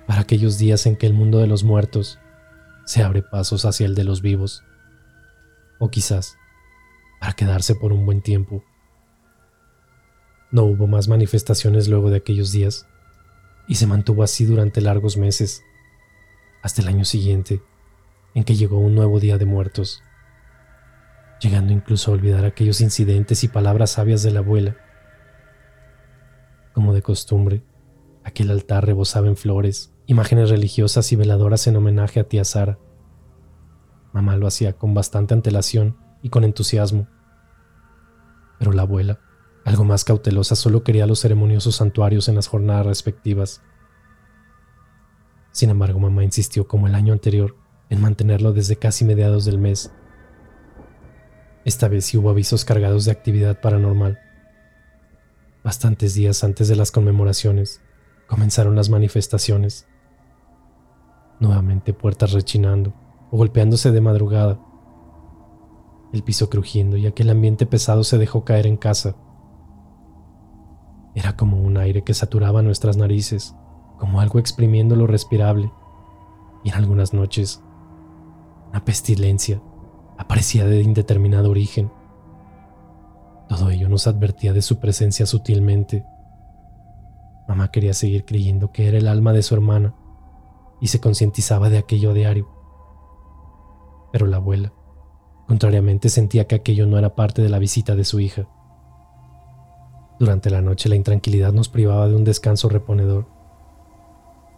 para 0.06 0.20
aquellos 0.20 0.58
días 0.58 0.86
en 0.86 0.96
que 0.96 1.06
el 1.06 1.12
mundo 1.12 1.38
de 1.38 1.46
los 1.46 1.64
muertos 1.64 2.18
se 2.86 3.02
abre 3.02 3.22
pasos 3.22 3.66
hacia 3.66 3.84
el 3.84 3.94
de 3.94 4.04
los 4.04 4.22
vivos, 4.22 4.62
o 5.78 5.90
quizás 5.90 6.38
para 7.20 7.34
quedarse 7.34 7.74
por 7.74 7.92
un 7.92 8.06
buen 8.06 8.22
tiempo. 8.22 8.64
No 10.50 10.64
hubo 10.64 10.86
más 10.86 11.08
manifestaciones 11.08 11.88
luego 11.88 12.08
de 12.08 12.16
aquellos 12.16 12.52
días, 12.52 12.86
y 13.66 13.74
se 13.74 13.86
mantuvo 13.86 14.22
así 14.22 14.46
durante 14.46 14.80
largos 14.80 15.18
meses, 15.18 15.62
hasta 16.62 16.80
el 16.80 16.88
año 16.88 17.04
siguiente, 17.04 17.60
en 18.34 18.44
que 18.44 18.56
llegó 18.56 18.78
un 18.78 18.94
nuevo 18.94 19.20
día 19.20 19.36
de 19.36 19.44
muertos, 19.44 20.02
llegando 21.40 21.72
incluso 21.72 22.10
a 22.10 22.14
olvidar 22.14 22.44
aquellos 22.44 22.80
incidentes 22.80 23.44
y 23.44 23.48
palabras 23.48 23.90
sabias 23.90 24.22
de 24.22 24.30
la 24.30 24.40
abuela. 24.40 24.76
Como 26.72 26.94
de 26.94 27.02
costumbre, 27.02 27.62
aquel 28.24 28.50
altar 28.50 28.86
rebosaba 28.86 29.26
en 29.26 29.36
flores, 29.36 29.94
imágenes 30.06 30.50
religiosas 30.50 31.10
y 31.12 31.16
veladoras 31.16 31.66
en 31.66 31.76
homenaje 31.76 32.20
a 32.20 32.24
tía 32.24 32.44
Sara. 32.44 32.78
Mamá 34.12 34.36
lo 34.36 34.46
hacía 34.46 34.72
con 34.72 34.94
bastante 34.94 35.34
antelación 35.34 35.96
y 36.22 36.30
con 36.30 36.44
entusiasmo. 36.44 37.08
Pero 38.58 38.72
la 38.72 38.82
abuela, 38.82 39.20
algo 39.64 39.84
más 39.84 40.04
cautelosa, 40.04 40.56
solo 40.56 40.82
quería 40.82 41.06
los 41.06 41.20
ceremoniosos 41.20 41.76
santuarios 41.76 42.28
en 42.28 42.36
las 42.36 42.48
jornadas 42.48 42.86
respectivas. 42.86 43.62
Sin 45.52 45.70
embargo, 45.70 46.00
mamá 46.00 46.24
insistió, 46.24 46.66
como 46.66 46.86
el 46.86 46.94
año 46.94 47.12
anterior, 47.12 47.56
en 47.90 48.00
mantenerlo 48.00 48.52
desde 48.52 48.76
casi 48.76 49.04
mediados 49.04 49.44
del 49.44 49.58
mes. 49.58 49.92
Esta 51.68 51.86
vez 51.86 52.06
sí 52.06 52.16
hubo 52.16 52.30
avisos 52.30 52.64
cargados 52.64 53.04
de 53.04 53.10
actividad 53.10 53.60
paranormal. 53.60 54.18
Bastantes 55.62 56.14
días 56.14 56.42
antes 56.42 56.66
de 56.66 56.76
las 56.76 56.90
conmemoraciones, 56.90 57.82
comenzaron 58.26 58.74
las 58.74 58.88
manifestaciones 58.88 59.86
nuevamente 61.40 61.92
puertas 61.92 62.32
rechinando 62.32 62.94
o 63.30 63.36
golpeándose 63.36 63.92
de 63.92 64.00
madrugada, 64.00 64.58
el 66.14 66.22
piso 66.22 66.48
crujiendo 66.48 66.96
y 66.96 67.06
aquel 67.06 67.28
ambiente 67.28 67.66
pesado 67.66 68.02
se 68.02 68.16
dejó 68.16 68.46
caer 68.46 68.66
en 68.66 68.78
casa. 68.78 69.14
Era 71.14 71.36
como 71.36 71.60
un 71.60 71.76
aire 71.76 72.02
que 72.02 72.14
saturaba 72.14 72.62
nuestras 72.62 72.96
narices, 72.96 73.54
como 73.98 74.22
algo 74.22 74.38
exprimiendo 74.38 74.96
lo 74.96 75.06
respirable, 75.06 75.70
y 76.64 76.70
en 76.70 76.76
algunas 76.76 77.12
noches 77.12 77.62
una 78.70 78.86
pestilencia 78.86 79.60
aparecía 80.18 80.66
de 80.66 80.82
indeterminado 80.82 81.50
origen. 81.50 81.90
Todo 83.48 83.70
ello 83.70 83.88
nos 83.88 84.06
advertía 84.06 84.52
de 84.52 84.60
su 84.60 84.78
presencia 84.78 85.24
sutilmente. 85.24 86.04
Mamá 87.48 87.70
quería 87.70 87.94
seguir 87.94 88.26
creyendo 88.26 88.72
que 88.72 88.88
era 88.88 88.98
el 88.98 89.08
alma 89.08 89.32
de 89.32 89.42
su 89.42 89.54
hermana, 89.54 89.94
y 90.80 90.88
se 90.88 91.00
concientizaba 91.00 91.70
de 91.70 91.78
aquello 91.78 92.10
a 92.10 92.14
diario. 92.14 92.48
Pero 94.12 94.26
la 94.26 94.36
abuela, 94.36 94.72
contrariamente, 95.46 96.08
sentía 96.08 96.46
que 96.46 96.56
aquello 96.56 96.86
no 96.86 96.98
era 96.98 97.14
parte 97.14 97.40
de 97.40 97.48
la 97.48 97.58
visita 97.58 97.96
de 97.96 98.04
su 98.04 98.20
hija. 98.20 98.46
Durante 100.18 100.50
la 100.50 100.60
noche 100.60 100.88
la 100.88 100.96
intranquilidad 100.96 101.52
nos 101.52 101.68
privaba 101.68 102.08
de 102.08 102.16
un 102.16 102.24
descanso 102.24 102.68
reponedor. 102.68 103.28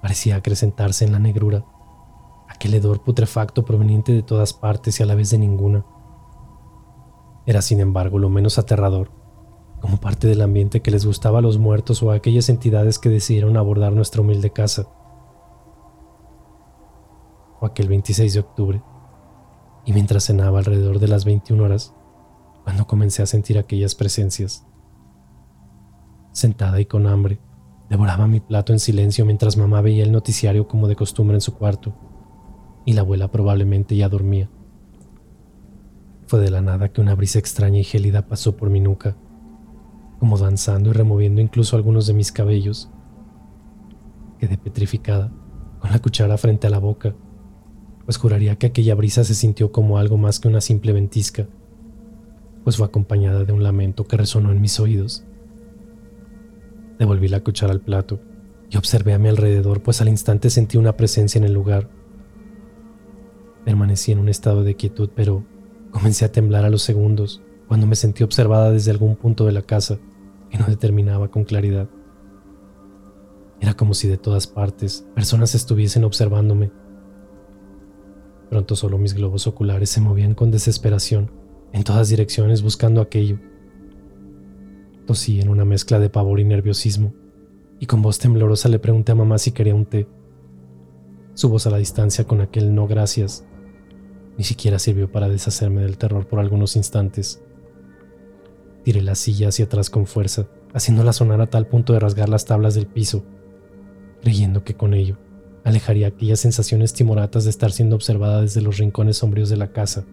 Parecía 0.00 0.36
acrecentarse 0.36 1.04
en 1.04 1.12
la 1.12 1.18
negrura, 1.18 1.64
aquel 2.50 2.74
hedor 2.74 3.02
putrefacto 3.02 3.64
proveniente 3.64 4.12
de 4.12 4.22
todas 4.22 4.52
partes 4.52 4.98
y 4.98 5.02
a 5.04 5.06
la 5.06 5.14
vez 5.14 5.30
de 5.30 5.38
ninguna. 5.38 5.86
Era 7.46 7.62
sin 7.62 7.78
embargo 7.80 8.18
lo 8.18 8.28
menos 8.28 8.58
aterrador, 8.58 9.12
como 9.80 9.98
parte 9.98 10.26
del 10.26 10.42
ambiente 10.42 10.82
que 10.82 10.90
les 10.90 11.06
gustaba 11.06 11.38
a 11.38 11.42
los 11.42 11.58
muertos 11.58 12.02
o 12.02 12.10
a 12.10 12.16
aquellas 12.16 12.48
entidades 12.48 12.98
que 12.98 13.08
decidieron 13.08 13.56
abordar 13.56 13.92
nuestra 13.92 14.20
humilde 14.20 14.50
casa 14.50 14.88
o 17.60 17.66
aquel 17.66 17.88
26 17.88 18.34
de 18.34 18.40
octubre, 18.40 18.82
y 19.84 19.92
mientras 19.92 20.24
cenaba 20.24 20.58
alrededor 20.58 20.98
de 20.98 21.08
las 21.08 21.24
21 21.24 21.62
horas, 21.62 21.94
cuando 22.64 22.86
comencé 22.86 23.22
a 23.22 23.26
sentir 23.26 23.58
aquellas 23.58 23.94
presencias. 23.94 24.66
Sentada 26.32 26.80
y 26.80 26.86
con 26.86 27.06
hambre, 27.06 27.38
devoraba 27.90 28.26
mi 28.26 28.40
plato 28.40 28.72
en 28.72 28.78
silencio 28.78 29.26
mientras 29.26 29.56
mamá 29.56 29.82
veía 29.82 30.04
el 30.04 30.12
noticiario 30.12 30.66
como 30.66 30.88
de 30.88 30.96
costumbre 30.96 31.36
en 31.36 31.42
su 31.42 31.54
cuarto, 31.54 31.94
y 32.90 32.92
la 32.92 33.02
abuela 33.02 33.30
probablemente 33.30 33.94
ya 33.94 34.08
dormía. 34.08 34.50
Fue 36.26 36.40
de 36.40 36.50
la 36.50 36.60
nada 36.60 36.92
que 36.92 37.00
una 37.00 37.14
brisa 37.14 37.38
extraña 37.38 37.78
y 37.78 37.84
gélida 37.84 38.26
pasó 38.26 38.56
por 38.56 38.68
mi 38.68 38.80
nuca, 38.80 39.16
como 40.18 40.36
danzando 40.36 40.90
y 40.90 40.92
removiendo 40.92 41.40
incluso 41.40 41.76
algunos 41.76 42.08
de 42.08 42.14
mis 42.14 42.32
cabellos. 42.32 42.90
Quedé 44.40 44.58
petrificada, 44.58 45.32
con 45.78 45.92
la 45.92 46.00
cuchara 46.00 46.36
frente 46.36 46.66
a 46.66 46.70
la 46.70 46.80
boca, 46.80 47.14
pues 48.06 48.16
juraría 48.16 48.56
que 48.56 48.66
aquella 48.66 48.96
brisa 48.96 49.22
se 49.22 49.36
sintió 49.36 49.70
como 49.70 49.96
algo 49.96 50.16
más 50.16 50.40
que 50.40 50.48
una 50.48 50.60
simple 50.60 50.92
ventisca, 50.92 51.46
pues 52.64 52.76
fue 52.76 52.86
acompañada 52.86 53.44
de 53.44 53.52
un 53.52 53.62
lamento 53.62 54.08
que 54.08 54.16
resonó 54.16 54.50
en 54.50 54.60
mis 54.60 54.80
oídos. 54.80 55.22
Devolví 56.98 57.28
la 57.28 57.44
cuchara 57.44 57.72
al 57.72 57.82
plato 57.82 58.18
y 58.68 58.76
observé 58.76 59.14
a 59.14 59.20
mi 59.20 59.28
alrededor, 59.28 59.80
pues 59.80 60.00
al 60.00 60.08
instante 60.08 60.50
sentí 60.50 60.76
una 60.76 60.96
presencia 60.96 61.38
en 61.38 61.44
el 61.44 61.52
lugar. 61.52 61.99
Permanecí 63.64 64.12
en 64.12 64.18
un 64.18 64.28
estado 64.28 64.62
de 64.62 64.76
quietud, 64.76 65.10
pero 65.14 65.44
comencé 65.90 66.24
a 66.24 66.32
temblar 66.32 66.64
a 66.64 66.70
los 66.70 66.82
segundos 66.82 67.42
cuando 67.68 67.86
me 67.86 67.94
sentí 67.94 68.24
observada 68.24 68.70
desde 68.70 68.90
algún 68.90 69.16
punto 69.16 69.46
de 69.46 69.52
la 69.52 69.62
casa 69.62 69.98
que 70.50 70.58
no 70.58 70.66
determinaba 70.66 71.28
con 71.28 71.44
claridad. 71.44 71.88
Era 73.60 73.74
como 73.74 73.94
si 73.94 74.08
de 74.08 74.16
todas 74.16 74.46
partes 74.46 75.06
personas 75.14 75.54
estuviesen 75.54 76.04
observándome. 76.04 76.72
Pronto 78.48 78.74
solo 78.74 78.98
mis 78.98 79.14
globos 79.14 79.46
oculares 79.46 79.90
se 79.90 80.00
movían 80.00 80.34
con 80.34 80.50
desesperación 80.50 81.30
en 81.72 81.84
todas 81.84 82.08
direcciones 82.08 82.62
buscando 82.62 83.00
aquello. 83.00 83.38
Tosí 85.06 85.40
en 85.40 85.48
una 85.48 85.64
mezcla 85.64 85.98
de 85.98 86.10
pavor 86.10 86.40
y 86.40 86.44
nerviosismo, 86.44 87.12
y 87.78 87.86
con 87.86 88.02
voz 88.02 88.18
temblorosa 88.18 88.68
le 88.68 88.78
pregunté 88.78 89.12
a 89.12 89.14
mamá 89.14 89.38
si 89.38 89.52
quería 89.52 89.74
un 89.74 89.86
té. 89.86 90.08
Su 91.34 91.48
voz 91.48 91.66
a 91.66 91.70
la 91.70 91.78
distancia 91.78 92.24
con 92.24 92.40
aquel 92.40 92.74
no 92.74 92.86
gracias 92.86 93.46
ni 94.40 94.44
siquiera 94.44 94.78
sirvió 94.78 95.12
para 95.12 95.28
deshacerme 95.28 95.82
del 95.82 95.98
terror 95.98 96.26
por 96.26 96.40
algunos 96.40 96.74
instantes. 96.74 97.42
Tiré 98.84 99.02
la 99.02 99.14
silla 99.14 99.48
hacia 99.48 99.66
atrás 99.66 99.90
con 99.90 100.06
fuerza, 100.06 100.48
haciéndola 100.72 101.12
sonar 101.12 101.42
a 101.42 101.50
tal 101.50 101.66
punto 101.66 101.92
de 101.92 102.00
rasgar 102.00 102.30
las 102.30 102.46
tablas 102.46 102.74
del 102.74 102.86
piso, 102.86 103.22
creyendo 104.22 104.64
que 104.64 104.72
con 104.72 104.94
ello 104.94 105.18
alejaría 105.62 106.06
aquellas 106.06 106.40
sensaciones 106.40 106.94
timoratas 106.94 107.44
de 107.44 107.50
estar 107.50 107.70
siendo 107.70 107.96
observada 107.96 108.40
desde 108.40 108.62
los 108.62 108.78
rincones 108.78 109.18
sombríos 109.18 109.50
de 109.50 109.58
la 109.58 109.72
casa. 109.72 110.06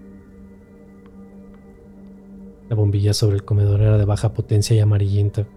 La 2.68 2.76
bombilla 2.76 3.14
sobre 3.14 3.38
el 3.38 3.46
comedor 3.46 3.82
era 3.82 3.98
de 3.98 4.04
baja 4.04 4.34
potencia 4.34 4.76
y 4.76 4.82
amarillenta, 4.82 5.48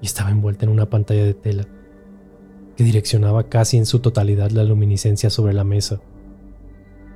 y 0.00 0.06
estaba 0.06 0.30
envuelta 0.30 0.64
en 0.64 0.72
una 0.72 0.88
pantalla 0.88 1.24
de 1.24 1.34
tela 1.34 1.68
que 2.74 2.84
direccionaba 2.84 3.50
casi 3.50 3.76
en 3.76 3.84
su 3.84 3.98
totalidad 3.98 4.50
la 4.50 4.64
luminiscencia 4.64 5.28
sobre 5.28 5.52
la 5.52 5.64
mesa, 5.64 6.00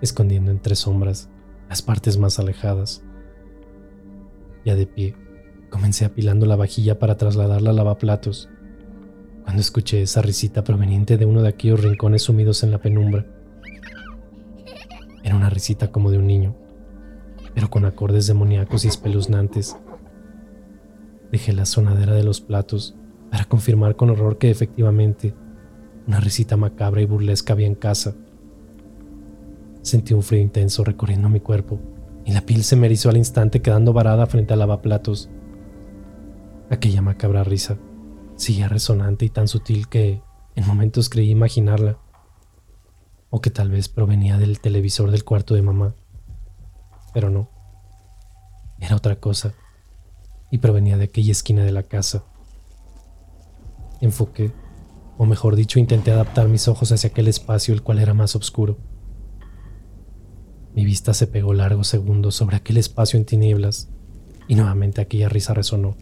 escondiendo 0.01 0.51
entre 0.51 0.77
sombras 0.77 1.29
las 1.69 1.83
partes 1.83 2.19
más 2.19 2.39
alejadas. 2.39 3.03
Ya 4.65 4.75
de 4.75 4.87
pie, 4.87 5.15
comencé 5.71 6.05
apilando 6.05 6.47
la 6.47 6.57
vajilla 6.57 6.99
para 6.99 7.17
trasladarla 7.17 7.71
a 7.71 7.73
lavaplatos, 7.73 8.49
cuando 9.43 9.61
escuché 9.61 10.03
esa 10.03 10.23
risita 10.23 10.65
proveniente 10.65 11.17
de 11.17 11.27
uno 11.27 11.43
de 11.43 11.49
aquellos 11.49 11.83
rincones 11.83 12.23
sumidos 12.23 12.63
en 12.63 12.73
la 12.73 12.79
penumbra. 12.79 13.27
Era 15.23 15.37
una 15.37 15.51
risita 15.51 15.93
como 15.93 16.11
de 16.11 16.19
un 16.19 16.27
niño, 16.27 16.57
pero 17.55 17.71
con 17.71 17.85
acordes 17.85 18.27
demoníacos 18.27 18.85
y 18.85 18.89
espeluznantes. 18.89 19.77
Dejé 21.31 21.53
la 21.53 21.67
sonadera 21.67 22.15
de 22.15 22.25
los 22.25 22.41
platos 22.41 22.97
para 23.31 23.45
confirmar 23.45 23.97
con 23.97 24.11
horror 24.11 24.39
que 24.39 24.51
efectivamente 24.51 25.35
una 26.07 26.21
risita 26.21 26.57
macabra 26.57 27.03
y 27.03 27.07
burlesca 27.07 27.53
había 27.53 27.67
en 27.67 27.75
casa. 27.75 28.15
Sentí 29.87 30.15
un 30.15 30.25
frío 30.25 30.41
intenso 30.41 30.83
recorriendo 30.83 31.29
mi 31.29 31.39
cuerpo 31.39 31.79
y 32.25 32.33
la 32.33 32.41
piel 32.41 32.65
se 32.65 32.75
me 32.75 32.87
erizó 32.89 33.09
al 33.09 33.17
instante 33.17 33.63
quedando 33.63 33.93
varada 33.93 34.27
frente 34.27 34.53
al 34.53 34.59
lavaplatos. 34.59 35.31
Aquella 36.71 37.03
macabra 37.03 37.45
risa 37.45 37.79
seguía 38.35 38.67
resonante 38.67 39.25
y 39.25 39.29
tan 39.29 39.47
sutil 39.47 39.87
que 39.89 40.23
en 40.57 40.67
momentos 40.67 41.09
creí 41.09 41.31
imaginarla, 41.31 42.01
o 43.31 43.41
que 43.41 43.51
tal 43.51 43.71
vez 43.71 43.89
provenía 43.89 44.39
del 44.39 44.59
televisor 44.59 45.13
del 45.13 45.23
cuarto 45.23 45.55
de 45.55 45.63
mamá 45.63 45.95
pero 47.15 47.31
no. 47.31 47.49
Era 48.81 48.97
otra 48.97 49.21
cosa, 49.21 49.55
y 50.51 50.59
provenía 50.59 50.97
de 50.97 51.05
aquella 51.05 51.31
esquina 51.31 51.63
de 51.63 51.71
la 51.71 51.85
casa. 51.85 52.25
Enfoqué, 54.01 54.53
o 55.17 55.27
mejor 55.27 55.55
dicho, 55.55 55.79
intenté 55.79 56.11
adaptar 56.11 56.49
mis 56.49 56.67
ojos 56.67 56.91
hacia 56.91 57.11
aquel 57.11 57.29
espacio 57.29 57.73
el 57.73 57.85
cual 57.85 58.01
era 58.01 58.15
más 58.15 58.35
oscuro. 58.35 58.79
Mi 60.77 60.85
vista 60.85 61.15
se 61.15 61.27
pegó 61.27 61.55
largos 61.55 61.89
segundos 61.89 62.35
sobre 62.35 62.57
aquel 62.57 62.77
espacio 62.77 63.19
en 63.19 63.25
tinieblas, 63.25 63.89
y 64.47 64.57
nuevamente 64.57 65.01
aquella 65.01 65.31
risa 65.31 65.55
resonó. 65.55 65.97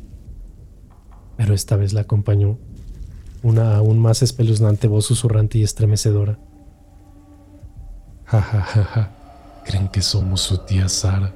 Pero 1.37 1.55
esta 1.55 1.77
vez 1.77 1.93
la 1.93 2.01
acompañó 2.01 2.59
una 3.45 3.77
aún 3.77 4.01
más 4.01 4.23
espeluznante 4.23 4.89
voz 4.89 5.07
susurrante 5.07 5.59
y 5.59 5.63
estremecedora. 5.63 6.41
Ja, 8.25 8.43
ja, 8.43 8.63
ja, 8.63 8.85
ja. 8.85 9.63
Creen 9.65 9.89
que 9.89 10.03
somos 10.03 10.41
su 10.41 10.59
tía 10.59 10.89
Sara. 10.89 11.33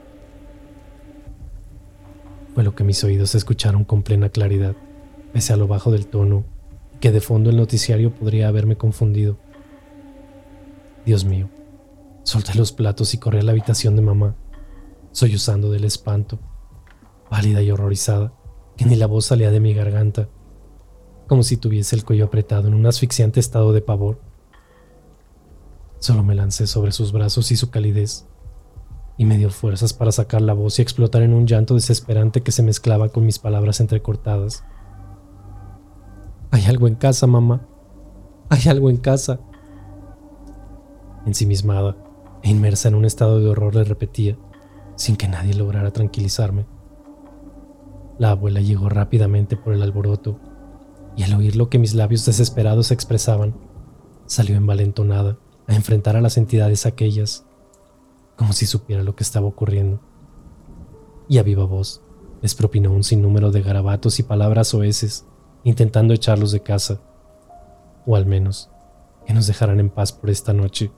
Fue 2.55 2.64
lo 2.64 2.74
que 2.74 2.83
mis 2.83 3.05
oídos 3.05 3.37
escucharon 3.37 3.85
con 3.85 4.03
plena 4.03 4.31
claridad, 4.31 4.74
pese 5.33 5.53
a 5.53 5.57
lo 5.57 5.68
bajo 5.68 5.92
del 5.92 6.09
tono, 6.09 6.44
que 6.98 7.12
de 7.12 7.20
fondo 7.20 7.51
el 7.51 7.57
noticiario 7.57 8.12
podría 8.12 8.48
haberme 8.48 8.74
confundido. 8.74 9.38
Dios 11.07 11.24
mío, 11.24 11.48
solté 12.28 12.54
los 12.54 12.72
platos 12.72 13.14
y 13.14 13.18
corrí 13.18 13.38
a 13.38 13.42
la 13.42 13.52
habitación 13.52 13.96
de 13.96 14.02
mamá, 14.02 14.36
sollozando 15.12 15.70
del 15.70 15.84
espanto, 15.84 16.38
pálida 17.30 17.62
y 17.62 17.70
horrorizada, 17.70 18.34
que 18.76 18.84
ni 18.84 18.96
la 18.96 19.06
voz 19.06 19.24
salía 19.24 19.50
de 19.50 19.60
mi 19.60 19.72
garganta, 19.72 20.28
como 21.26 21.42
si 21.42 21.56
tuviese 21.56 21.96
el 21.96 22.04
cuello 22.04 22.26
apretado 22.26 22.68
en 22.68 22.74
un 22.74 22.84
asfixiante 22.84 23.40
estado 23.40 23.72
de 23.72 23.80
pavor. 23.80 24.20
Solo 26.00 26.22
me 26.22 26.34
lancé 26.34 26.66
sobre 26.66 26.92
sus 26.92 27.12
brazos 27.12 27.50
y 27.50 27.56
su 27.56 27.70
calidez, 27.70 28.26
y 29.16 29.24
me 29.24 29.38
dio 29.38 29.48
fuerzas 29.48 29.94
para 29.94 30.12
sacar 30.12 30.42
la 30.42 30.52
voz 30.52 30.78
y 30.78 30.82
explotar 30.82 31.22
en 31.22 31.32
un 31.32 31.46
llanto 31.46 31.74
desesperante 31.74 32.42
que 32.42 32.52
se 32.52 32.62
mezclaba 32.62 33.08
con 33.08 33.24
mis 33.24 33.38
palabras 33.38 33.80
entrecortadas. 33.80 34.64
Hay 36.50 36.66
algo 36.66 36.88
en 36.88 36.94
casa, 36.94 37.26
mamá. 37.26 37.66
Hay 38.50 38.68
algo 38.68 38.90
en 38.90 38.98
casa. 38.98 39.40
Ensimismada 41.26 42.07
e 42.42 42.51
inmersa 42.51 42.88
en 42.88 42.94
un 42.94 43.05
estado 43.05 43.40
de 43.40 43.48
horror 43.48 43.74
le 43.74 43.85
repetía, 43.85 44.38
sin 44.96 45.16
que 45.16 45.29
nadie 45.29 45.55
lograra 45.55 45.92
tranquilizarme. 45.92 46.66
La 48.18 48.31
abuela 48.31 48.61
llegó 48.61 48.88
rápidamente 48.88 49.57
por 49.57 49.72
el 49.72 49.83
alboroto, 49.83 50.40
y 51.16 51.22
al 51.22 51.35
oír 51.35 51.57
lo 51.57 51.68
que 51.68 51.79
mis 51.79 51.94
labios 51.94 52.24
desesperados 52.24 52.90
expresaban, 52.90 53.55
salió 54.27 54.57
envalentonada 54.57 55.38
a 55.66 55.74
enfrentar 55.74 56.16
a 56.16 56.20
las 56.20 56.37
entidades 56.37 56.87
aquellas, 56.87 57.46
como 58.37 58.53
si 58.53 58.66
supiera 58.66 59.03
lo 59.03 59.16
que 59.16 59.24
estaba 59.24 59.46
ocurriendo. 59.46 60.01
Y 61.29 61.38
a 61.38 61.42
viva 61.42 61.64
voz 61.64 62.03
les 62.40 62.55
propinó 62.55 62.92
un 62.92 63.05
sinnúmero 63.05 63.51
de 63.51 63.62
garabatos 63.62 64.18
y 64.20 64.22
palabras 64.22 64.74
oeces, 64.74 65.27
intentando 65.64 66.14
echarlos 66.14 66.53
de 66.53 66.61
casa, 66.61 67.01
o 68.07 68.16
al 68.16 68.27
menos 68.27 68.70
que 69.27 69.35
nos 69.35 69.46
dejaran 69.46 69.81
en 69.81 69.90
paz 69.90 70.12
por 70.12 70.31
esta 70.31 70.53
noche. 70.53 70.90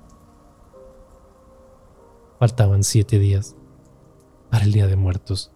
Faltaban 2.40 2.84
siete 2.84 3.18
días 3.18 3.54
para 4.50 4.64
el 4.64 4.72
Día 4.72 4.86
de 4.86 4.96
Muertos. 4.96 5.52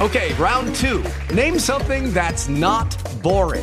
Okay, 0.00 0.32
round 0.38 0.74
two. 0.74 1.02
Name 1.34 1.58
something 1.58 2.14
that's 2.14 2.48
not 2.48 2.96
boring. 3.22 3.62